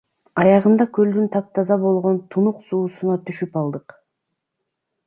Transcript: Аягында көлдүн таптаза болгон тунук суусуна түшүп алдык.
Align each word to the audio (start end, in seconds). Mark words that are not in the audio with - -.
Аягында 0.43 0.87
көлдүн 0.99 1.27
таптаза 1.35 1.77
болгон 1.85 2.19
тунук 2.37 2.65
суусуна 2.71 3.21
түшүп 3.31 3.63
алдык. 3.65 3.97